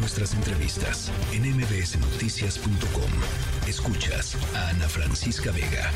nuestras 0.00 0.32
entrevistas 0.32 1.12
en 1.32 1.42
mbsnoticias.com. 1.56 3.10
Escuchas 3.68 4.36
a 4.56 4.70
Ana 4.70 4.88
Francisca 4.88 5.52
Vega. 5.52 5.90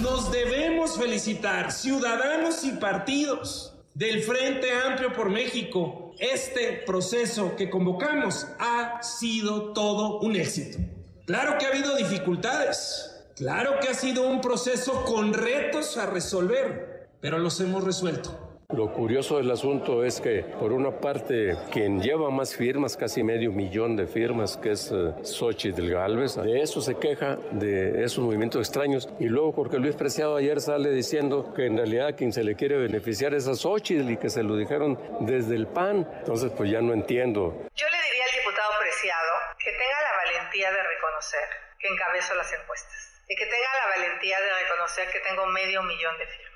Nos 0.00 0.32
debemos 0.32 0.96
felicitar, 0.96 1.70
ciudadanos 1.70 2.64
y 2.64 2.72
partidos 2.72 3.74
del 3.94 4.22
Frente 4.22 4.72
Amplio 4.72 5.12
por 5.12 5.28
México. 5.28 6.14
Este 6.18 6.82
proceso 6.86 7.56
que 7.56 7.68
convocamos 7.68 8.46
ha 8.58 9.02
sido 9.02 9.72
todo 9.74 10.20
un 10.20 10.36
éxito. 10.36 10.78
Claro 11.26 11.58
que 11.58 11.66
ha 11.66 11.68
habido 11.68 11.94
dificultades, 11.96 13.22
claro 13.36 13.80
que 13.80 13.88
ha 13.88 13.94
sido 13.94 14.26
un 14.26 14.40
proceso 14.40 15.04
con 15.04 15.34
retos 15.34 15.98
a 15.98 16.06
resolver, 16.06 17.10
pero 17.20 17.38
los 17.38 17.60
hemos 17.60 17.84
resuelto. 17.84 18.51
Lo 18.72 18.90
curioso 18.90 19.36
del 19.36 19.50
asunto 19.50 20.02
es 20.02 20.18
que, 20.18 20.44
por 20.58 20.72
una 20.72 20.90
parte, 20.92 21.58
quien 21.70 22.00
lleva 22.00 22.30
más 22.30 22.56
firmas, 22.56 22.96
casi 22.96 23.22
medio 23.22 23.52
millón 23.52 23.96
de 23.96 24.06
firmas, 24.06 24.56
que 24.56 24.72
es 24.72 24.90
uh, 24.90 25.12
Xochitl 25.22 25.90
Galvez, 25.90 26.36
de 26.36 26.62
eso 26.62 26.80
se 26.80 26.96
queja, 26.96 27.36
de 27.50 28.02
esos 28.02 28.24
movimientos 28.24 28.66
extraños. 28.66 29.10
Y 29.20 29.26
luego 29.26 29.52
Jorge 29.52 29.78
Luis 29.78 29.94
Preciado 29.94 30.36
ayer 30.36 30.58
sale 30.62 30.90
diciendo 30.90 31.52
que 31.54 31.66
en 31.66 31.76
realidad 31.76 32.16
quien 32.16 32.32
se 32.32 32.44
le 32.44 32.56
quiere 32.56 32.78
beneficiar 32.78 33.34
es 33.34 33.46
a 33.46 33.54
Xochitl 33.54 34.10
y 34.10 34.16
que 34.16 34.30
se 34.30 34.42
lo 34.42 34.56
dijeron 34.56 34.98
desde 35.20 35.54
el 35.54 35.66
PAN. 35.66 36.08
Entonces, 36.20 36.50
pues 36.56 36.70
ya 36.70 36.80
no 36.80 36.94
entiendo. 36.94 37.52
Yo 37.74 37.86
le 37.92 37.98
diría 38.08 38.24
al 38.24 38.38
diputado 38.40 38.72
Preciado 38.80 39.32
que 39.62 39.70
tenga 39.70 40.00
la 40.00 40.16
valentía 40.24 40.70
de 40.70 40.82
reconocer 40.82 41.44
que 41.78 41.88
encabezo 41.88 42.34
las 42.36 42.50
encuestas 42.54 43.20
y 43.28 43.36
que 43.36 43.44
tenga 43.44 43.68
la 43.84 44.00
valentía 44.00 44.40
de 44.40 44.48
reconocer 44.64 45.08
que 45.12 45.20
tengo 45.20 45.44
medio 45.46 45.82
millón 45.82 46.16
de 46.16 46.26
firmas. 46.26 46.51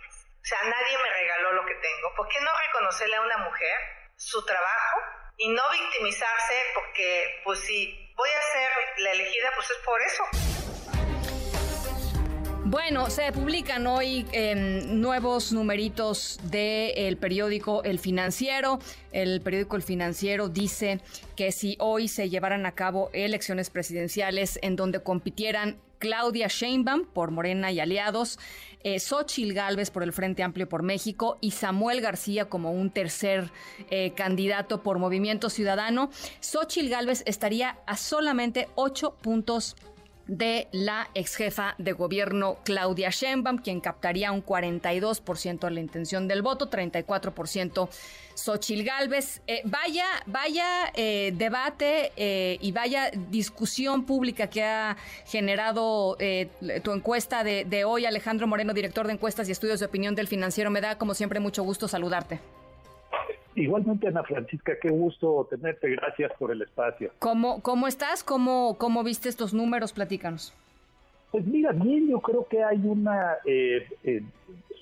O 0.47 0.49
sea, 0.49 0.63
nadie 0.63 0.97
me 1.03 1.11
regaló 1.11 1.55
lo 1.55 1.67
que 1.67 1.75
tengo. 1.75 2.15
¿Por 2.17 2.29
qué 2.29 2.39
no 2.41 2.51
reconocerle 2.69 3.17
a 3.17 3.21
una 3.21 3.39
mujer 3.39 3.77
su 4.15 4.45
trabajo 4.45 5.01
y 5.37 5.49
no 5.49 5.63
victimizarse 5.73 6.55
porque, 6.73 7.41
pues 7.43 7.59
si 7.59 8.15
voy 8.15 8.29
a 8.31 8.43
ser 8.53 8.71
la 8.99 9.11
elegida, 9.11 9.51
pues 9.57 9.69
es 9.73 9.79
por 9.79 10.01
eso? 10.03 10.23
Bueno, 12.69 13.11
se 13.11 13.33
publican 13.33 13.89
hoy 13.89 14.25
em, 14.31 15.01
nuevos 15.01 15.51
numeritos 15.51 16.39
del 16.45 17.17
periódico 17.17 17.83
El 17.83 17.99
Financiero. 17.99 18.79
El 19.11 19.41
periódico 19.41 19.75
El 19.75 19.83
Financiero 19.83 20.49
dice 20.49 21.01
que 21.37 21.51
si 21.51 21.77
hoy 21.81 22.07
se 22.07 22.29
llevaran 22.29 22.67
a 22.67 22.73
cabo 22.77 23.11
elecciones 23.13 23.69
presidenciales 23.71 24.61
en 24.63 24.77
donde 24.77 25.03
compitieran 25.03 25.81
Claudia 26.07 26.47
Sheinbaum 26.47 27.05
por 27.05 27.33
Morena 27.33 27.73
y 27.73 27.81
aliados, 27.81 28.39
eh, 28.85 29.01
Xochil 29.01 29.55
Gálvez 29.55 29.91
por 29.91 30.05
el 30.05 30.13
Frente 30.13 30.45
Amplio 30.45 30.69
por 30.69 30.85
México 30.85 31.37
y 31.41 31.51
Samuel 31.51 32.01
García 32.01 32.45
como 32.45 32.71
un 32.71 32.91
tercer 32.91 33.51
eh, 33.91 34.13
candidato 34.15 34.85
por 34.85 35.01
Movimiento 35.01 35.51
Ciudadano, 35.51 36.11
Xochil 36.39 36.89
Gálvez 36.91 37.25
estaría 37.27 37.79
a 37.87 37.97
solamente 37.97 38.69
ocho 38.77 39.17
puntos 39.21 39.75
de 40.27 40.69
la 40.73 41.09
ex 41.15 41.37
jefa 41.37 41.75
de 41.79 41.93
gobierno 41.93 42.59
Claudia 42.65 43.11
Sheinbaum, 43.11 43.59
quien 43.59 43.81
captaría 43.81 44.33
un 44.33 44.45
42% 44.45 45.61
de 45.61 45.71
la 45.71 45.81
intención 45.81 46.29
del 46.29 46.43
voto, 46.43 46.69
34% 46.69 47.89
Xochil 48.35 48.85
Gálvez. 48.85 49.43
Eh, 49.47 49.63
vaya, 49.65 50.07
vaya 50.27 50.93
eh, 50.95 51.33
debate 51.35 52.13
eh, 52.17 52.59
y 52.61 52.73
vaya 52.73 53.11
discusión 53.31 54.05
pública 54.05 54.49
que 54.49 54.63
ha 54.63 54.97
generado 55.27 56.17
tu 56.83 56.93
encuesta 56.93 57.45
de, 57.45 57.65
de 57.65 57.85
hoy, 57.85 58.05
Alejandro 58.05 58.47
Moreno, 58.47 58.75
director 58.75 59.07
de 59.07 59.15
encuestas 59.15 59.49
y 59.49 59.53
estudios 59.53 59.81
de 59.81 59.87
opinión 59.87 60.15
del 60.15 60.29
financiero. 60.29 60.71
Me 60.71 60.81
da 60.81 60.99
como 60.99 61.15
siempre 61.15 61.41
mucho 61.41 61.63
gusto 61.63 61.89
saludarte. 61.89 62.41
Igualmente, 63.57 64.07
Ana 64.07 64.23
Francisca, 64.23 64.75
qué 64.81 64.91
gusto 64.91 65.47
tenerte. 65.51 65.91
Gracias 65.91 66.31
por 66.39 66.53
el 66.53 66.61
espacio. 66.61 67.11
¿Cómo, 67.19 67.63
cómo 67.63 67.89
estás? 67.89 68.23
¿Cómo, 68.23 68.77
¿Cómo 68.79 69.03
viste 69.03 69.31
estos 69.31 69.55
números? 69.55 69.95
Platícanos. 69.95 70.55
Pues 71.31 71.45
mira, 71.47 71.73
bien, 71.73 72.09
yo 72.09 72.21
creo 72.21 72.47
que 72.47 72.63
hay 72.63 72.81
una... 72.85 73.37
Eh, 73.47 73.89
eh, 74.05 74.23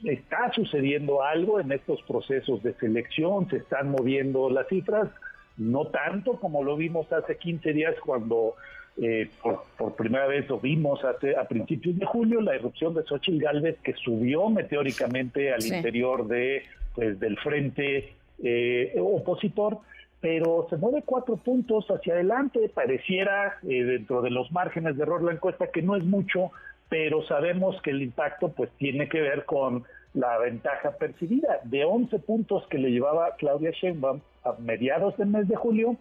está 0.05 0.53
sucediendo 0.53 1.23
algo 1.23 1.61
en 1.61 1.73
estos 1.73 2.03
procesos 2.03 2.63
de 2.63 2.75
selección, 2.75 3.49
se 3.49 3.59
están 3.59 3.91
moviendo 3.91 4.51
las 4.51 4.69
cifras, 4.69 5.09
no 5.57 5.87
tanto 5.87 6.39
como 6.41 6.63
lo 6.63 6.77
vimos 6.77 7.11
hace 7.13 7.39
15 7.39 7.73
días 7.73 7.95
cuando 8.05 8.55
eh, 8.97 9.31
por, 9.79 9.95
primera 9.95 10.27
vez 10.27 10.49
lo 10.49 10.59
vimos 10.59 11.03
hace, 11.05 11.37
a 11.37 11.45
principios 11.45 11.97
de 11.99 12.05
julio, 12.07 12.41
la 12.41 12.55
erupción 12.55 12.93
de 12.93 13.05
Xochitl 13.05 13.39
Galvez 13.39 13.79
que 13.83 13.95
subió 13.95 14.51
meteóricamente 14.51 15.53
al 15.55 15.65
interior 15.65 16.27
de 16.27 16.65
pues 16.95 17.19
del 17.19 17.39
frente 17.39 18.15
eh, 18.45 18.95
opositor, 19.01 19.79
pero 20.21 20.67
se 20.71 20.77
mueve 20.77 21.03
cuatro 21.05 21.37
puntos 21.37 21.87
hacia 21.89 22.15
adelante. 22.15 22.71
Pareciera 22.73 23.57
eh, 23.63 23.83
dentro 23.83 24.23
de 24.23 24.31
los 24.31 24.53
márgenes 24.53 24.97
de 24.97 25.03
error 25.03 25.23
la 25.23 25.33
encuesta 25.33 25.71
que 25.71 25.83
no 25.83 25.97
es 25.97 26.05
mucho, 26.05 26.53
pero 26.89 27.23
sabemos 27.25 27.81
que 27.83 27.91
el 27.91 28.03
impacto 28.03 28.51
pues 28.51 28.71
tiene 28.79 29.09
que 29.09 29.21
ver 29.21 29.45
con 29.47 29.85
la 30.13 30.39
ventaja 30.39 30.93
percibida. 30.93 31.61
De 31.65 31.85
11 31.85 32.19
puntos 32.21 32.67
que 32.69 32.79
le 32.79 32.91
llevaba 32.91 33.35
Claudia 33.37 33.71
Sheinbaum 33.73 34.21
a 34.45 34.55
mediados 34.61 35.17
del 35.17 35.29
mes 35.29 35.49
de 35.49 35.57
julio, 35.57 35.97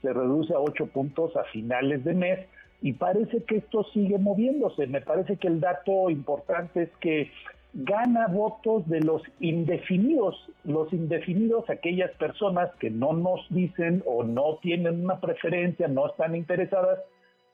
se 0.00 0.12
reduce 0.12 0.54
a 0.54 0.60
8 0.60 0.86
puntos 0.86 1.36
a 1.36 1.44
finales 1.44 2.04
de 2.04 2.14
mes 2.14 2.38
y 2.80 2.92
parece 2.92 3.42
que 3.42 3.56
esto 3.56 3.84
sigue 3.92 4.18
moviéndose. 4.18 4.86
Me 4.86 5.00
parece 5.00 5.36
que 5.36 5.48
el 5.48 5.60
dato 5.60 6.10
importante 6.10 6.84
es 6.84 6.90
que 7.00 7.30
gana 7.74 8.26
votos 8.28 8.88
de 8.88 9.00
los 9.00 9.22
indefinidos, 9.40 10.50
los 10.64 10.92
indefinidos, 10.92 11.68
aquellas 11.68 12.10
personas 12.12 12.70
que 12.80 12.90
no 12.90 13.12
nos 13.12 13.46
dicen 13.50 14.02
o 14.06 14.24
no 14.24 14.58
tienen 14.62 15.04
una 15.04 15.20
preferencia, 15.20 15.86
no 15.88 16.08
están 16.08 16.34
interesadas, 16.34 16.98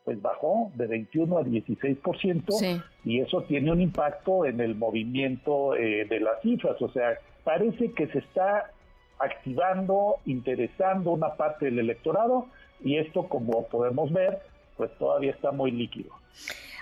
pues 0.05 0.21
bajó 0.21 0.71
de 0.75 0.87
21 0.87 1.39
a 1.39 1.43
16% 1.43 2.83
y 3.05 3.21
eso 3.21 3.43
tiene 3.43 3.73
un 3.73 3.81
impacto 3.81 4.45
en 4.45 4.61
el 4.61 4.75
movimiento 4.75 5.75
eh, 5.75 6.07
de 6.09 6.21
las 6.21 6.41
cifras, 6.43 6.81
o 6.81 6.91
sea, 6.91 7.19
parece 7.43 7.93
que 7.93 8.07
se 8.09 8.19
está 8.19 8.71
activando, 9.19 10.17
interesando 10.27 11.13
una 11.13 11.35
parte 11.35 11.67
del 11.67 11.79
electorado 11.79 12.47
y 12.85 12.99
esto 12.99 13.29
como 13.29 13.67
podemos 13.69 14.13
ver, 14.13 14.39
pues 14.77 14.91
todavía 14.99 15.31
está 15.31 15.53
muy 15.53 15.71
líquido. 15.71 16.11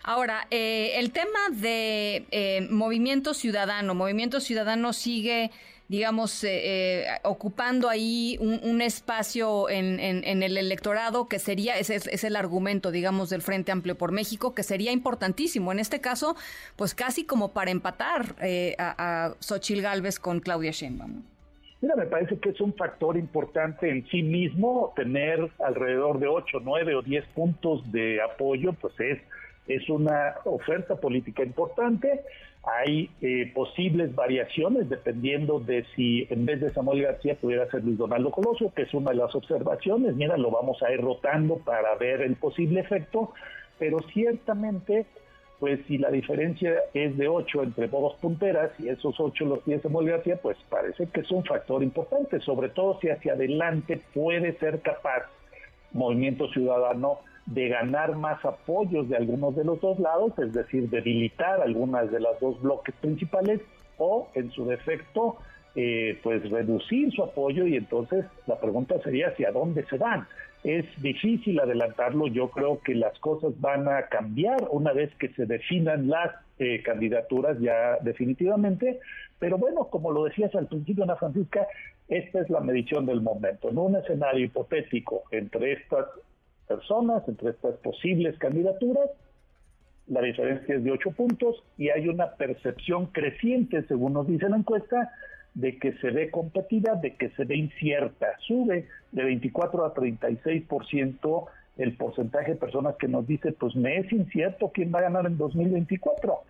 Ahora, 0.05 0.47
eh, 0.51 0.93
el 0.97 1.13
tema 1.13 1.39
de 1.53 2.27
eh, 2.31 2.67
Movimiento 2.71 3.35
Ciudadano, 3.35 3.95
Movimiento 3.95 4.41
Ciudadano 4.41 4.93
sigue 4.93 5.51
digamos, 5.89 6.43
eh, 6.45 7.05
ocupando 7.23 7.91
ahí 7.91 8.39
un, 8.41 8.81
espacio 8.81 9.69
en, 9.69 10.01
el 10.25 10.57
electorado 10.57 11.29
que 11.29 11.39
sería, 11.39 11.79
ese 11.79 11.97
es, 11.97 12.25
el 12.25 12.37
argumento, 12.37 12.91
digamos, 12.91 13.29
del 13.29 13.43
Frente 13.43 13.73
Amplio 13.73 13.99
por 13.99 14.11
México, 14.11 14.55
que 14.55 14.63
sería 14.63 14.91
importantísimo. 14.91 15.71
En 15.71 15.79
este 15.79 16.01
caso, 16.01 16.35
pues 16.77 16.95
casi 16.95 17.27
como 17.27 17.53
para 17.53 17.73
empatar 17.73 18.37
a, 18.79 18.95
a 19.27 19.35
Xochil 19.41 19.83
Gálvez 19.83 20.19
con 20.19 20.41
Claudia 20.41 20.71
Sheinbaum. 20.71 21.25
Mira, 21.83 21.97
me 21.97 22.07
parece 22.07 22.39
que 22.39 22.51
es 22.51 22.61
un 22.63 22.73
factor 22.73 23.19
importante 23.19 23.91
en 23.91 24.09
sí 24.09 24.23
mismo 24.23 24.95
tener 24.97 25.51
alrededor 25.59 26.21
de 26.21 26.29
8, 26.29 26.61
9 26.63 26.95
o 26.95 27.03
10 27.03 27.27
puntos 27.35 27.93
de 27.93 28.23
apoyo, 28.23 28.73
pues 28.73 28.99
es 28.99 29.19
es 29.67 29.89
una 29.89 30.35
oferta 30.45 30.97
política 30.97 31.43
importante. 31.43 32.23
Hay 32.65 33.11
eh, 33.21 33.51
posibles 33.55 34.15
variaciones 34.15 34.89
dependiendo 34.89 35.59
de 35.59 35.85
si 35.97 36.27
en 36.31 36.47
vez 36.47 36.61
de 36.61 36.71
Samuel 36.71 37.03
García 37.03 37.35
pudiera 37.35 37.69
ser 37.71 37.85
Luis 37.85 37.99
Donaldo 37.99 38.31
Coloso, 38.31 38.73
que 38.75 38.83
es 38.83 38.95
una 38.95 39.11
de 39.11 39.17
las 39.17 39.35
observaciones. 39.35 40.15
Mira, 40.15 40.37
lo 40.37 40.51
vamos 40.51 40.83
a 40.83 40.93
ir 40.93 41.01
rotando 41.01 41.57
para 41.59 41.95
ver 41.97 42.23
el 42.23 42.37
posible 42.37 42.81
efecto, 42.81 43.33
pero 43.79 43.99
ciertamente, 44.13 45.07
pues 45.59 45.81
si 45.87 45.99
la 45.99 46.11
diferencia 46.11 46.75
es 46.95 47.17
de 47.17 47.27
8 47.27 47.65
entre 47.65 47.89
dos 47.89 48.15
punteras 48.21 48.71
y 48.79 48.89
esos 48.89 49.19
8 49.19 49.45
los 49.45 49.65
tiene 49.65 49.83
Samuel 49.83 50.11
García, 50.11 50.37
pues 50.41 50.57
parece 50.69 51.09
que 51.09 51.21
es 51.21 51.31
un 51.33 51.45
factor 51.45 51.83
importante, 51.83 52.41
sobre 52.41 52.69
todo 52.69 52.99
si 53.01 53.09
hacia 53.09 53.33
adelante 53.33 54.01
puede 54.15 54.57
ser 54.59 54.81
capaz 54.83 55.25
Movimiento 55.93 56.49
Ciudadano 56.49 57.19
de 57.47 57.69
ganar 57.69 58.17
más 58.17 58.45
apoyos 58.45 59.09
de 59.09 59.17
algunos 59.17 59.57
de 59.57 59.65
los 59.65 59.81
dos 59.81 59.99
lados, 59.99 60.33
es 60.39 60.53
decir, 60.53 60.89
debilitar 60.89 61.61
algunas 61.61 62.11
de 62.11 62.21
las 62.21 62.39
dos 62.41 62.61
bloques 62.63 62.95
principales 62.97 63.61
o, 63.99 64.29
en 64.35 64.51
su 64.53 64.65
defecto, 64.65 65.37
eh, 65.75 66.19
pues 66.23 66.49
reducir 66.51 67.11
su 67.13 67.23
apoyo 67.23 67.67
y 67.67 67.77
entonces 67.77 68.27
la 68.47 68.61
pregunta 68.61 69.01
sería 69.03 69.29
hacia 69.29 69.51
dónde 69.51 69.85
se 69.87 69.97
van. 69.97 70.27
Es 70.65 70.85
difícil 71.03 71.59
adelantarlo, 71.59 72.29
yo 72.29 72.51
creo 72.51 72.81
que 72.81 72.95
las 72.95 73.19
cosas 73.19 73.59
van 73.61 73.89
a 73.89 74.03
cambiar 74.03 74.69
una 74.71 74.93
vez 74.93 75.13
que 75.17 75.31
se 75.31 75.47
definan 75.47 76.09
las 76.09 76.31
eh, 76.59 76.83
candidaturas 76.85 77.59
ya 77.59 77.97
definitivamente, 78.03 79.01
pero 79.41 79.59
bueno, 79.59 79.89
como 79.89 80.13
lo 80.13 80.25
decías 80.25 80.55
al 80.55 80.69
principio, 80.69 81.03
Ana 81.03 81.17
Francisca, 81.17 81.67
esta 82.09 82.41
es 82.41 82.51
la 82.51 82.61
medición 82.61 83.07
del 83.07 83.23
momento. 83.23 83.71
En 83.71 83.79
un 83.79 83.97
escenario 83.97 84.45
hipotético 84.45 85.25
entre 85.33 85.73
estas 85.73 86.07
personas, 86.77 87.23
entre 87.29 87.51
estas 87.51 87.75
posibles 87.77 88.39
candidaturas. 88.39 89.11
La 90.09 90.23
diferencia 90.23 90.75
es 90.75 90.85
de 90.85 90.91
ocho 90.91 91.11
puntos 91.13 91.63
y 91.79 91.91
hay 91.91 92.09
una 92.09 92.33
percepción 92.33 93.07
creciente, 93.07 93.83
según 93.89 94.15
nos 94.15 94.27
dice 94.27 94.49
la 94.49 94.57
encuesta, 94.57 95.13
de 95.55 95.79
que 95.79 95.93
se 95.99 96.11
ve 96.11 96.31
competida, 96.31 96.95
de 96.95 97.15
que 97.17 97.31
se 97.31 97.45
ve 97.45 97.57
incierta. 97.57 98.29
Sube 98.47 98.89
de 99.13 99.25
24 99.25 99.85
a 99.85 99.95
36% 99.95 101.47
el 101.79 101.97
porcentaje 101.97 102.53
de 102.53 102.57
personas 102.57 102.97
que 102.97 103.09
nos 103.09 103.27
dice, 103.27 103.53
pues 103.53 103.75
me 103.77 103.99
es 103.99 104.13
incierto 104.13 104.71
quién 104.73 104.93
va 104.95 105.01
a 105.01 105.03
ganar 105.03 105.27
en 105.27 105.39
2024. 105.39 106.41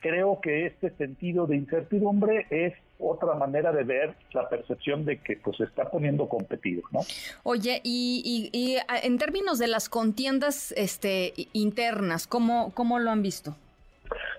Creo 0.00 0.40
que 0.40 0.66
este 0.66 0.90
sentido 0.90 1.46
de 1.46 1.56
incertidumbre 1.56 2.46
es 2.50 2.74
otra 2.98 3.34
manera 3.34 3.72
de 3.72 3.84
ver 3.84 4.14
la 4.32 4.48
percepción 4.48 5.04
de 5.04 5.18
que 5.18 5.36
pues 5.36 5.56
se 5.56 5.64
está 5.64 5.90
poniendo 5.90 6.28
competido, 6.28 6.82
¿no? 6.92 7.00
Oye, 7.42 7.80
y, 7.84 8.50
y, 8.52 8.76
en 9.04 9.18
términos 9.18 9.58
de 9.58 9.68
las 9.68 9.88
contiendas 9.88 10.72
este, 10.76 11.32
internas, 11.52 12.26
¿cómo, 12.26 12.72
¿cómo 12.74 12.98
lo 12.98 13.10
han 13.10 13.22
visto? 13.22 13.56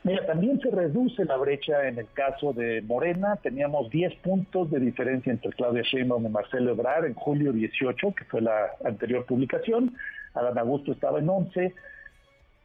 Mira, 0.03 0.25
también 0.25 0.59
se 0.61 0.71
reduce 0.71 1.25
la 1.25 1.37
brecha 1.37 1.87
en 1.87 1.99
el 1.99 2.07
caso 2.13 2.53
de 2.53 2.81
Morena. 2.81 3.35
Teníamos 3.35 3.89
10 3.89 4.15
puntos 4.15 4.71
de 4.71 4.79
diferencia 4.79 5.31
entre 5.31 5.51
Claudia 5.51 5.83
Sheinbaum 5.83 6.25
y 6.25 6.29
Marcelo 6.29 6.71
Ebrard 6.71 7.05
en 7.05 7.13
julio 7.13 7.51
18, 7.51 8.13
que 8.15 8.23
fue 8.25 8.41
la 8.41 8.71
anterior 8.83 9.25
publicación. 9.25 9.95
Adán 10.33 10.57
Augusto 10.57 10.93
estaba 10.93 11.19
en 11.19 11.29
11. 11.29 11.73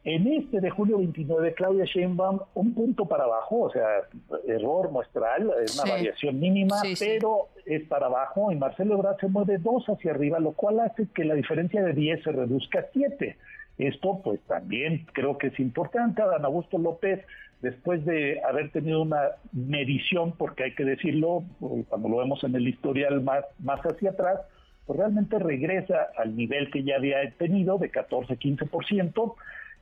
En 0.05 0.27
este 0.27 0.61
de 0.61 0.69
julio 0.69 0.99
29, 0.99 1.55
Claudia 1.55 1.85
Sheinbaum, 1.85 2.39
un 2.53 2.75
punto 2.75 3.07
para 3.07 3.23
abajo, 3.23 3.61
o 3.61 3.71
sea, 3.71 3.87
error 4.47 4.91
muestral, 4.91 5.51
es 5.63 5.81
una 5.81 5.93
variación 5.93 6.39
mínima, 6.39 6.75
pero 6.99 7.47
es 7.65 7.83
para 7.87 8.05
abajo, 8.05 8.51
y 8.51 8.55
Marcelo 8.55 8.93
Ebrard 8.93 9.19
se 9.19 9.27
mueve 9.27 9.57
dos 9.57 9.83
hacia 9.87 10.11
arriba, 10.11 10.39
lo 10.39 10.51
cual 10.51 10.79
hace 10.81 11.07
que 11.11 11.25
la 11.25 11.33
diferencia 11.33 11.83
de 11.83 11.93
10 11.93 12.21
se 12.23 12.31
reduzca 12.31 12.81
a 12.81 12.85
7. 12.93 13.35
Esto 13.79 14.21
pues 14.23 14.39
también 14.41 15.07
creo 15.11 15.39
que 15.39 15.47
es 15.47 15.59
importante. 15.59 16.21
Adán 16.21 16.45
Augusto 16.45 16.77
López, 16.77 17.25
después 17.63 18.05
de 18.05 18.41
haber 18.43 18.71
tenido 18.71 19.01
una 19.01 19.31
medición, 19.53 20.33
porque 20.37 20.65
hay 20.65 20.75
que 20.75 20.85
decirlo, 20.85 21.43
cuando 21.89 22.09
lo 22.09 22.17
vemos 22.17 22.43
en 22.43 22.55
el 22.55 22.67
historial 22.67 23.21
más, 23.23 23.43
más 23.57 23.79
hacia 23.81 24.11
atrás, 24.11 24.41
pues 24.85 24.99
realmente 24.99 25.39
regresa 25.39 26.09
al 26.15 26.35
nivel 26.35 26.69
que 26.69 26.83
ya 26.83 26.97
había 26.97 27.27
tenido 27.39 27.79
de 27.79 27.91
14-15%. 27.91 29.33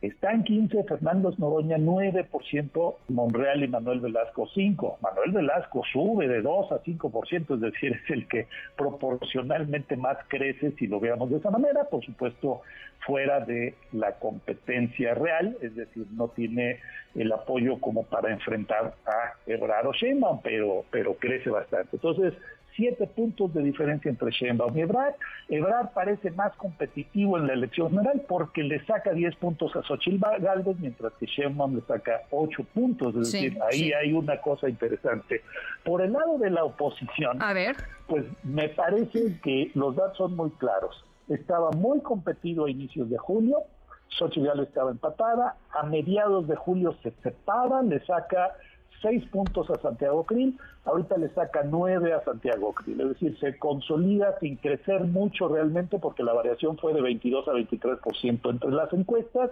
Está 0.03 0.33
en 0.33 0.43
15, 0.43 0.83
Fernando 0.83 1.33
Noroña 1.37 1.77
9%, 1.77 2.95
Monreal 3.07 3.63
y 3.63 3.69
Manuel 3.69 4.01
Velasco 4.01 4.49
5. 4.53 4.97
Manuel 5.01 5.31
Velasco 5.31 5.81
sube 5.93 6.27
de 6.27 6.41
2 6.41 6.73
a 6.73 6.83
5%, 6.83 7.55
es 7.55 7.61
decir, 7.61 8.01
es 8.03 8.11
el 8.11 8.27
que 8.27 8.47
proporcionalmente 8.75 9.95
más 9.95 10.17
crece 10.27 10.73
si 10.73 10.87
lo 10.87 10.99
veamos 10.99 11.29
de 11.29 11.37
esa 11.37 11.51
manera, 11.51 11.85
por 11.85 12.03
supuesto 12.03 12.63
fuera 13.05 13.39
de 13.39 13.75
la 13.93 14.19
competencia 14.19 15.13
real, 15.13 15.55
es 15.61 15.73
decir, 15.73 16.05
no 16.11 16.27
tiene 16.27 16.81
el 17.15 17.31
apoyo 17.31 17.79
como 17.79 18.03
para 18.03 18.29
enfrentar 18.29 18.95
a 19.05 19.33
Ebrard 19.47 19.87
o 19.87 19.93
Sheinbaum, 19.93 20.41
pero, 20.43 20.83
pero 20.91 21.13
crece 21.15 21.49
bastante. 21.49 21.95
Entonces, 21.95 22.33
siete 22.75 23.07
puntos 23.07 23.53
de 23.53 23.63
diferencia 23.63 24.09
entre 24.09 24.31
Sheinbaum 24.31 24.77
y 24.77 24.81
Ebrard. 24.81 25.15
Ebrard 25.49 25.89
parece 25.93 26.31
más 26.31 26.53
competitivo 26.55 27.37
en 27.37 27.47
la 27.47 27.53
elección 27.53 27.89
general 27.89 28.23
porque 28.27 28.63
le 28.63 28.83
saca 28.85 29.11
10 29.11 29.35
puntos 29.37 29.75
a 29.75 29.83
Xochitl 29.83 30.19
Galvez, 30.39 30.77
mientras 30.79 31.13
que 31.13 31.25
Sheinbaum 31.25 31.75
le 31.75 31.81
saca 31.81 32.23
8 32.31 32.63
puntos. 32.73 33.15
Es 33.15 33.31
decir, 33.31 33.57
ahí 33.69 33.91
hay 33.93 34.13
una 34.13 34.39
cosa 34.41 34.69
interesante. 34.69 35.41
Por 35.83 36.01
el 36.01 36.13
lado 36.13 36.37
de 36.37 36.49
la 36.49 36.63
oposición, 36.63 37.41
a 37.41 37.53
ver. 37.53 37.75
pues 38.07 38.25
me 38.43 38.69
parece 38.69 39.39
que 39.43 39.71
los 39.73 39.95
datos 39.95 40.17
son 40.17 40.35
muy 40.35 40.49
claros. 40.51 41.03
Estaba 41.29 41.71
muy 41.71 42.01
competido 42.01 42.65
a 42.65 42.69
inicios 42.69 43.09
de 43.09 43.17
julio, 43.17 43.59
Xochitl 44.17 44.45
Galvez 44.45 44.67
estaba 44.67 44.91
empatada, 44.91 45.55
a 45.71 45.83
mediados 45.83 46.47
de 46.47 46.55
julio 46.55 46.95
se 47.01 47.11
separan, 47.23 47.89
le 47.89 47.99
saca 48.05 48.51
seis 49.03 49.23
puntos 49.25 49.69
a 49.69 49.79
Santiago 49.79 50.23
Krill, 50.23 50.57
ahorita 50.85 51.17
le 51.17 51.29
saca 51.29 51.61
nueve 51.63 52.13
a 52.13 52.23
Santiago 52.23 52.73
Krill, 52.73 53.01
es 53.01 53.09
decir, 53.09 53.37
se 53.39 53.59
consolida 53.59 54.39
sin 54.39 54.55
crecer 54.55 55.01
mucho 55.01 55.47
realmente 55.47 55.99
porque 55.99 56.23
la 56.23 56.33
variación 56.33 56.77
fue 56.77 56.93
de 56.93 57.01
22 57.01 57.47
a 57.47 57.51
23% 57.51 58.49
entre 58.49 58.71
las 58.71 58.91
encuestas, 58.93 59.51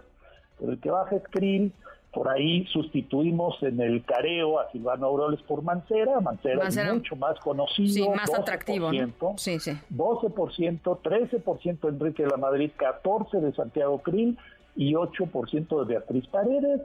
pero 0.57 0.71
el 0.71 0.79
que 0.79 0.89
baja 0.89 1.17
es 1.17 1.23
Krill, 1.29 1.73
por 2.13 2.27
ahí 2.27 2.65
sustituimos 2.73 3.61
en 3.61 3.79
el 3.79 4.03
careo 4.03 4.59
a 4.59 4.69
Silvano 4.71 5.07
Aureoles 5.07 5.41
por 5.43 5.61
Mancera. 5.61 6.19
Mancera, 6.19 6.67
es 6.67 6.93
mucho 6.93 7.15
más 7.15 7.39
conocido. 7.39 7.93
Sí, 7.93 8.09
más 8.09 8.33
atractivo. 8.33 8.91
Sí, 9.37 9.59
sí. 9.59 9.71
12%, 9.95 10.81
13% 10.81 11.89
Enrique 11.89 12.23
de 12.23 12.29
la 12.29 12.37
Madrid, 12.37 12.71
14% 12.77 13.39
de 13.39 13.53
Santiago 13.53 13.99
Krill 13.99 14.37
y 14.75 14.93
8% 14.93 15.79
de 15.79 15.85
Beatriz 15.85 16.27
Paredes 16.27 16.81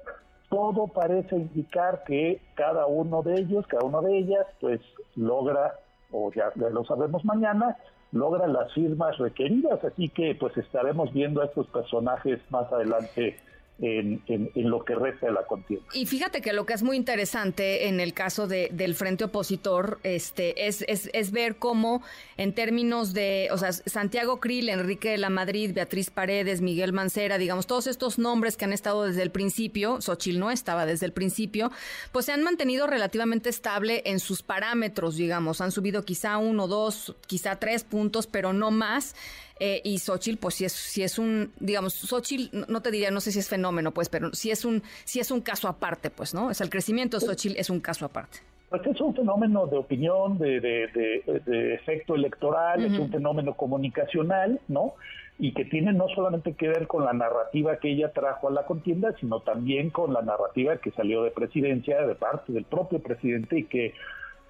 todo 0.48 0.87
parece 0.88 1.37
indicar 1.37 2.04
que 2.04 2.40
cada 2.54 2.87
uno 2.87 3.22
de 3.22 3.40
ellos, 3.40 3.66
cada 3.66 3.84
una 3.84 4.00
de 4.00 4.19
ellas, 4.19 4.46
pues 4.60 4.81
logra, 5.14 5.78
o 6.10 6.32
ya 6.32 6.52
lo 6.56 6.84
sabemos 6.84 7.25
mañana, 7.25 7.76
logra 8.12 8.46
las 8.46 8.72
firmas 8.72 9.19
requeridas, 9.19 9.82
así 9.84 10.08
que 10.08 10.34
pues 10.34 10.56
estaremos 10.56 11.12
viendo 11.12 11.43
a 11.43 11.46
estos 11.46 11.66
personajes 11.69 12.40
más 12.50 12.72
adelante 12.72 13.37
en, 13.78 14.23
lo 14.55 14.84
que 14.84 14.94
resta 14.94 15.26
de 15.26 15.32
la 15.32 15.44
contienda. 15.46 15.84
Y 15.93 16.06
fíjate 16.06 16.40
que 16.40 16.52
lo 16.52 16.64
que 16.64 16.73
es 16.73 16.82
muy 16.82 16.96
interesante 16.96 17.88
en 17.88 18.00
el 18.00 18.14
caso 18.14 18.46
de, 18.46 18.70
del 18.73 18.94
frente 18.94 19.25
opositor 19.25 19.99
este, 20.02 20.67
es, 20.67 20.82
es, 20.88 21.31
ver 21.31 21.56
cómo 21.56 22.02
en 22.38 22.55
términos 22.55 23.12
de, 23.12 23.49
o 23.52 23.58
sea, 23.58 23.73
Santiago 23.73 24.40
Krill, 24.40 24.70
Enrique 24.70 25.11
de 25.11 25.19
la 25.19 25.28
Madrid, 25.28 25.73
Beatriz 25.75 26.08
Paredes, 26.08 26.62
Miguel 26.62 26.93
Mancera, 26.94 27.37
digamos, 27.37 27.67
todos 27.67 27.87
estos 27.87 28.19
nombres 28.19 28.56
que 28.56 28.64
han 28.64 28.73
estado 28.73 29.05
desde 29.05 29.23
el 29.23 29.31
principio, 29.31 30.00
Xochitl 30.00 30.38
no 30.38 30.50
estaba 30.50 30.87
desde 30.87 31.05
el 31.05 31.12
principio, 31.12 31.70
pues 32.12 32.26
se 32.26 32.32
han 32.32 32.43
mantenido 32.43 32.87
relativamente 32.87 33.50
estable 33.50 34.02
en 34.06 34.20
sus 34.20 34.43
parámetros, 34.43 35.17
digamos, 35.17 35.61
han 35.61 35.73
subido 35.73 36.05
quizá 36.05 36.38
uno, 36.38 36.67
dos, 36.67 37.14
quizá 37.26 37.56
tres 37.56 37.84
puntos, 37.84 38.26
pero 38.26 38.52
no 38.52 38.70
más. 38.70 39.14
Eh, 39.58 39.81
y 39.85 39.99
Xochitl, 39.99 40.38
pues 40.38 40.55
si 40.55 40.64
es, 40.67 40.73
si 40.73 41.03
es 41.03 41.19
un, 41.19 41.53
digamos, 41.58 41.94
Xochitl, 41.94 42.67
no 42.69 42.82
te 42.82 42.91
diría, 42.91 43.11
no 43.11 43.20
sé 43.20 43.32
si 43.32 43.38
es 43.38 43.49
fenómeno, 43.49 43.93
pues, 43.93 44.08
pero 44.08 44.32
si 44.35 44.50
es 44.50 44.64
un, 44.64 44.82
si 45.05 45.19
es 45.19 45.31
un 45.31 45.41
caso 45.41 45.69
aparte, 45.69 46.11
pues, 46.11 46.35
¿no? 46.35 46.50
Es 46.50 46.61
el 46.61 46.69
crecimiento 46.69 47.19
de 47.19 47.26
Xochitl 47.26 47.58
es 47.58 47.70
un 47.70 47.81
caso 47.81 48.05
aparte. 48.05 48.38
Pues 48.69 48.85
es 48.87 49.00
un 49.00 49.14
fenómeno 49.14 49.67
de 49.67 49.76
opinión, 49.76 50.38
de, 50.38 50.61
de, 50.61 51.75
efecto 51.75 52.17
electoral, 52.17 52.85
es 52.85 52.99
un 52.99 53.11
fenómeno 53.11 53.55
comunicacional, 53.55 54.61
¿no? 54.67 54.94
Y 55.38 55.53
que 55.53 55.64
tiene 55.64 55.93
no 55.93 56.09
solamente 56.09 56.55
que 56.55 56.69
ver 56.69 56.87
con 56.87 57.05
la 57.05 57.12
narrativa 57.12 57.76
que 57.76 57.93
ella 57.93 58.12
trajo 58.12 58.49
a 58.49 58.50
la 58.50 58.67
contienda, 58.67 59.14
sino 59.20 59.41
también 59.41 59.91
con 59.91 60.12
la 60.12 60.23
narrativa 60.23 60.79
que 60.79 60.91
salió 60.91 61.23
de 61.23 61.31
presidencia, 61.31 62.02
de 62.05 62.14
parte 62.17 62.52
del 62.52 62.64
propio 62.64 62.99
presidente 62.99 63.61
y 63.61 63.64
que 63.64 63.94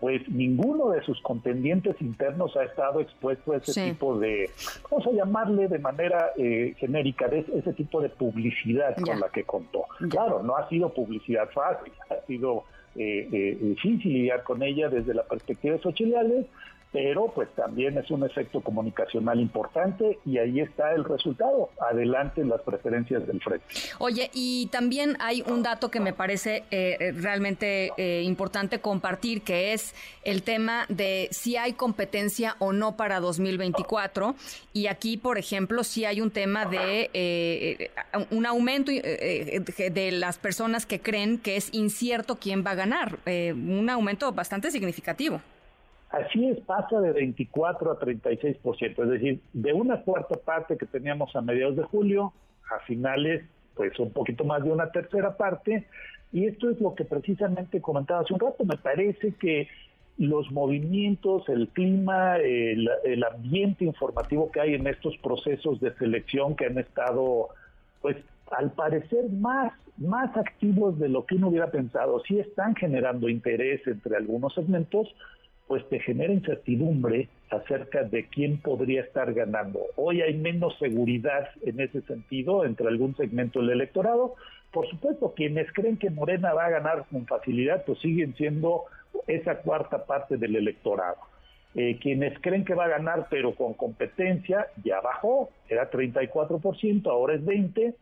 pues 0.01 0.29
ninguno 0.29 0.91
de 0.91 1.03
sus 1.03 1.21
contendientes 1.23 1.97
internos 2.01 2.55
ha 2.57 2.65
estado 2.65 3.01
expuesto 3.01 3.53
a 3.53 3.57
ese 3.57 3.93
tipo 3.93 4.19
de, 4.19 4.51
vamos 4.91 5.07
a 5.07 5.13
llamarle 5.13 5.69
de 5.69 5.79
manera 5.79 6.33
eh, 6.37 6.75
genérica, 6.79 7.29
de 7.29 7.47
ese 7.55 7.73
tipo 7.73 8.03
de 8.03 8.11
publicidad 8.11 8.95
con 8.97 9.19
la 9.19 9.29
que 9.31 9.45
contó. 9.45 9.85
Claro, 10.11 10.43
no 10.43 10.57
ha 10.57 10.69
sido 10.69 10.93
publicidad 10.93 11.49
fácil, 11.51 11.93
ha 12.11 12.27
sido 12.27 12.65
eh, 12.95 13.29
eh, 13.33 13.59
difícil 13.61 14.13
lidiar 14.13 14.43
con 14.43 14.63
ella 14.63 14.89
desde 14.89 15.15
la 15.15 15.23
perspectiva 15.23 15.77
de 15.77 15.83
Xochitl 15.83 16.47
pero 16.97 17.31
pues 17.35 17.51
también 17.55 17.99
es 17.99 18.11
un 18.11 18.25
efecto 18.25 18.63
comunicacional 18.63 19.39
importante 19.39 20.19
y 20.25 20.39
ahí 20.39 20.61
está 20.61 20.95
el 20.95 21.05
resultado. 21.05 21.69
Adelante 21.79 22.43
las 22.43 22.63
preferencias 22.63 23.27
del 23.27 23.39
frente. 23.43 23.67
Oye, 23.99 24.31
y 24.33 24.69
también 24.69 25.15
hay 25.21 25.45
un 25.47 25.63
dato 25.63 25.91
que 25.91 26.01
me 26.01 26.15
parece 26.15 26.65
eh, 26.71 27.13
realmente 27.15 27.93
eh, 27.99 28.23
importante 28.25 28.81
compartir, 28.81 29.43
que 29.43 29.75
es 29.75 29.95
el 30.25 30.43
tema 30.43 30.87
de 30.89 31.29
si 31.33 31.59
hay 31.59 31.75
competencia 31.75 32.57
o 32.61 32.73
no 32.73 32.97
para 32.97 33.21
2024. 33.21 34.35
Y 34.73 34.87
aquí, 34.87 35.19
por 35.19 35.37
ejemplo, 35.37 35.85
si 35.85 36.07
hay 36.07 36.23
un 36.23 36.31
tema 36.31 36.65
de 36.65 37.11
eh, 37.13 37.91
un 38.31 38.47
aumento 38.47 38.91
de 38.91 40.11
las 40.13 40.39
personas 40.39 40.87
que 40.87 41.01
creen 41.01 41.37
que 41.37 41.57
es 41.57 41.69
incierto 41.75 42.37
quién 42.37 42.65
va 42.65 42.71
a 42.71 42.75
ganar. 42.75 43.19
un 43.27 43.91
aumento 43.91 44.33
bastante 44.33 44.71
significativo. 44.71 45.43
Así 46.17 46.49
es, 46.49 46.59
pasa 46.61 47.01
de 47.01 47.13
24 47.13 47.93
a 47.93 47.99
36%, 47.99 49.03
es 49.03 49.11
decir, 49.11 49.41
de 49.53 49.73
una 49.75 50.01
cuarta 50.01 50.37
parte 50.37 50.79
que 50.79 50.87
teníamos 50.87 51.35
a 51.37 51.43
mediados 51.43 51.77
de 51.77 51.83
julio, 51.83 52.33
a 52.75 52.79
finales, 52.87 53.45
pues 53.75 53.99
un 53.99 54.13
poquito 54.13 54.45
más 54.45 54.65
de 54.65 54.71
una 54.71 54.91
tercera 54.91 55.37
parte, 55.37 55.87
y 56.33 56.47
esto 56.47 56.71
es 56.71 56.81
lo 56.81 56.95
que 56.95 57.05
precisamente 57.05 57.83
comentaba 57.83 58.21
hace 58.21 58.33
un 58.33 58.41
rato, 58.41 58.65
me 58.65 58.79
parece 58.79 59.35
que 59.35 59.69
los 60.17 60.51
movimientos, 60.51 61.47
el 61.51 61.69
clima, 61.69 62.39
el, 62.39 62.89
el 63.05 63.23
ambiente 63.23 63.85
informativo 63.85 64.51
que 64.51 64.61
hay 64.61 64.75
en 64.75 64.87
estos 64.87 65.19
procesos 65.19 65.81
de 65.81 65.95
selección 65.97 66.57
que 66.57 66.65
han 66.65 66.79
estado, 66.79 67.51
pues 68.01 68.17
al 68.53 68.71
parecer 68.71 69.29
más, 69.31 69.75
más 69.99 70.35
activos 70.35 70.99
de 70.99 71.11
lo 71.11 71.27
que 71.27 71.35
uno 71.35 71.49
hubiera 71.49 71.71
pensado, 71.71 72.23
sí 72.27 72.39
están 72.39 72.75
generando 72.75 73.29
interés 73.29 73.87
entre 73.87 74.17
algunos 74.17 74.55
segmentos, 74.55 75.15
pues 75.67 75.89
te 75.89 75.99
genera 76.01 76.33
incertidumbre 76.33 77.29
acerca 77.51 78.05
de 78.05 78.27
quién 78.29 78.59
podría 78.59 79.03
estar 79.03 79.33
ganando. 79.33 79.81
Hoy 79.97 80.23
hay 80.23 80.35
menos 80.35 80.79
seguridad 80.79 81.49
en 81.63 81.81
ese 81.81 82.03
sentido 82.03 82.65
entre 82.65 82.89
algún 82.89 83.17
segmento 83.17 83.61
del 83.61 83.71
electorado. 83.71 84.35
Por 84.73 84.89
supuesto, 84.89 85.35
quienes 85.35 85.73
creen 85.73 85.97
que 85.97 86.11
Morena 86.11 86.53
va 86.55 86.67
a 86.67 86.71
ganar 86.71 87.07
con 87.11 87.27
facilidad, 87.27 87.85
pues 87.85 87.99
siguen 88.01 88.35
siendo 88.37 88.85
esa 89.27 89.59
cuarta 89.59 90.05
parte 90.05 90.37
del 90.37 90.57
electorado. 90.57 91.17
Eh, 91.75 91.99
quienes 92.01 92.39
creen 92.41 92.65
que 92.65 92.75
va 92.75 92.87
a 92.87 92.89
ganar 92.89 93.27
pero 93.29 93.55
con 93.55 93.75
competencia 93.75 94.69
ya 94.83 95.01
bajó, 95.01 95.51
era 95.69 95.91
34%, 95.91 97.07
ahora 97.11 97.35
es 97.35 97.45
20%. 97.45 97.95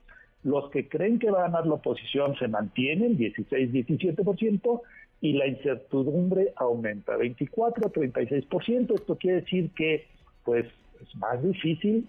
Los 0.45 0.71
que 0.71 0.89
creen 0.89 1.19
que 1.19 1.31
va 1.31 1.41
a 1.41 1.49
ganar 1.49 1.67
la 1.67 1.75
oposición 1.75 2.37
se 2.37 2.49
mantienen, 2.49 3.17
16-17%, 3.17 4.83
y 5.25 5.33
la 5.33 5.47
incertidumbre 5.47 6.53
aumenta, 6.57 7.17
24-36%. 7.17 8.95
Esto 8.95 9.17
quiere 9.17 9.41
decir 9.41 9.71
que 9.71 10.07
pues 10.45 10.67
es 11.01 11.17
más 11.17 11.43
difícil 11.43 12.07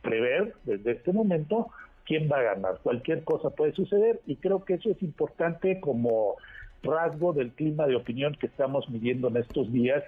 prever 0.00 0.54
desde 0.64 0.92
este 0.92 1.12
momento 1.12 1.68
quién 2.06 2.30
va 2.32 2.38
a 2.38 2.54
ganar. 2.54 2.78
Cualquier 2.82 3.24
cosa 3.24 3.50
puede 3.50 3.72
suceder 3.72 4.22
y 4.26 4.36
creo 4.36 4.64
que 4.64 4.74
eso 4.74 4.90
es 4.90 5.02
importante 5.02 5.80
como 5.80 6.36
rasgo 6.82 7.34
del 7.34 7.50
clima 7.50 7.86
de 7.86 7.96
opinión 7.96 8.34
que 8.40 8.46
estamos 8.46 8.88
midiendo 8.88 9.28
en 9.28 9.36
estos 9.36 9.70
días 9.70 10.02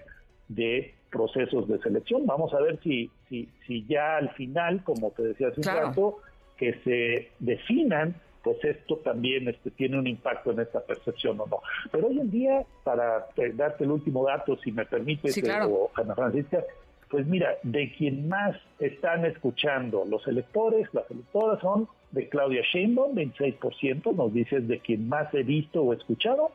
de 0.49 0.95
procesos 1.11 1.69
de 1.69 1.79
selección. 1.81 2.25
Vamos 2.25 2.55
a 2.55 2.63
ver 2.63 2.81
si, 2.83 3.11
si, 3.29 3.51
si 3.67 3.85
ya 3.85 4.17
al 4.17 4.31
final, 4.31 4.83
como 4.85 5.11
te 5.11 5.23
decía 5.23 5.49
hace 5.49 5.61
un 5.61 5.67
rato, 5.67 6.17
que 6.57 6.73
se 6.83 7.29
definan, 7.41 8.15
pues 8.49 8.77
esto 8.77 8.97
también 8.97 9.49
este, 9.49 9.71
tiene 9.71 9.99
un 9.99 10.07
impacto 10.07 10.53
en 10.53 10.61
esta 10.61 10.81
percepción 10.81 11.39
o 11.41 11.47
no. 11.47 11.61
Pero 11.91 12.09
hoy 12.09 12.19
en 12.19 12.31
día, 12.31 12.65
para 12.83 13.27
darte 13.55 13.85
el 13.85 13.91
último 13.91 14.25
dato, 14.27 14.57
si 14.59 14.73
me 14.73 14.87
permite, 14.87 15.29
sí, 15.29 15.43
Ana 15.47 16.15
Francisca, 16.15 16.65
pues 17.11 17.27
mira, 17.27 17.57
de 17.63 17.93
quien 17.93 18.29
más 18.29 18.57
están 18.79 19.27
escuchando 19.27 20.05
los 20.09 20.27
electores, 20.27 20.89
las 20.93 21.11
electoras 21.11 21.61
son 21.61 21.89
de 22.13 22.29
Claudia 22.29 22.63
Sheinbaum, 22.63 23.15
26%, 23.15 24.15
nos 24.15 24.33
dices 24.33 24.67
de 24.67 24.81
quien 24.81 25.09
más 25.09 25.33
he 25.35 25.43
visto 25.43 25.83
o 25.83 25.93
escuchado. 25.93 26.51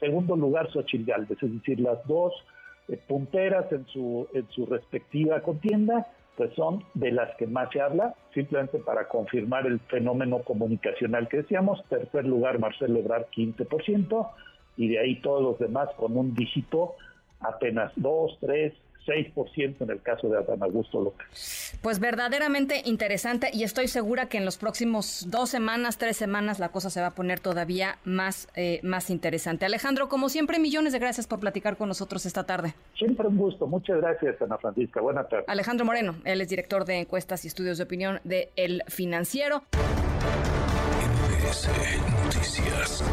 Segundo 0.00 0.36
lugar, 0.36 0.70
Xochitl 0.72 1.08
Galvez, 1.08 1.42
es 1.42 1.52
decir, 1.52 1.80
las 1.80 2.04
dos 2.06 2.32
eh, 2.88 2.98
punteras 3.06 3.70
en 3.72 3.86
su, 3.86 4.26
en 4.34 4.48
su 4.50 4.66
respectiva 4.66 5.40
contienda, 5.40 6.08
pues 6.36 6.52
son 6.54 6.84
de 6.94 7.12
las 7.12 7.34
que 7.36 7.46
más 7.46 7.70
se 7.72 7.80
habla, 7.80 8.14
simplemente 8.34 8.78
para 8.78 9.08
confirmar 9.08 9.66
el 9.66 9.80
fenómeno 9.80 10.40
comunicacional 10.40 11.28
que 11.28 11.38
decíamos. 11.38 11.82
Tercer 11.88 12.26
lugar, 12.26 12.58
Marcelo 12.58 12.98
Ebrard, 12.98 13.26
15%, 13.34 14.30
y 14.76 14.88
de 14.88 14.98
ahí 14.98 15.20
todos 15.20 15.42
los 15.42 15.58
demás 15.58 15.88
con 15.96 16.16
un 16.16 16.34
dígito 16.34 16.94
apenas 17.40 17.92
2, 17.96 18.38
3, 18.40 18.72
6% 19.06 19.76
en 19.80 19.90
el 19.90 20.02
caso 20.02 20.28
de 20.28 20.38
Adán 20.38 20.62
Augusto 20.62 21.00
López. 21.00 21.78
Pues 21.82 22.00
verdaderamente 22.00 22.82
interesante 22.84 23.50
y 23.52 23.62
estoy 23.62 23.88
segura 23.88 24.28
que 24.28 24.38
en 24.38 24.44
los 24.44 24.58
próximos 24.58 25.26
dos 25.30 25.50
semanas, 25.50 25.98
tres 25.98 26.16
semanas, 26.16 26.58
la 26.58 26.70
cosa 26.70 26.90
se 26.90 27.00
va 27.00 27.08
a 27.08 27.14
poner 27.14 27.40
todavía 27.40 27.98
más, 28.04 28.48
eh, 28.56 28.80
más 28.82 29.10
interesante. 29.10 29.64
Alejandro, 29.64 30.08
como 30.08 30.28
siempre, 30.28 30.58
millones 30.58 30.92
de 30.92 30.98
gracias 30.98 31.26
por 31.26 31.40
platicar 31.40 31.76
con 31.76 31.88
nosotros 31.88 32.26
esta 32.26 32.44
tarde. 32.44 32.74
Siempre 32.98 33.28
un 33.28 33.36
gusto. 33.36 33.66
Muchas 33.66 33.98
gracias, 33.98 34.40
Ana 34.42 34.58
Francisca. 34.58 35.00
Buenas 35.00 35.28
tardes. 35.28 35.48
Alejandro 35.48 35.86
Moreno, 35.86 36.16
él 36.24 36.40
es 36.40 36.48
director 36.48 36.84
de 36.84 37.00
encuestas 37.00 37.44
y 37.44 37.48
estudios 37.48 37.78
de 37.78 37.84
opinión 37.84 38.20
de 38.24 38.50
El 38.56 38.82
Financiero. 38.88 39.62
Noticias. 42.24 43.04